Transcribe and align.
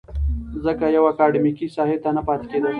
ځکه 0.63 0.85
يوې 0.95 1.09
اکادميکې 1.13 1.67
ساحې 1.75 1.97
ته 2.03 2.09
نه 2.15 2.21
پاتې 2.27 2.45
کېده. 2.51 2.69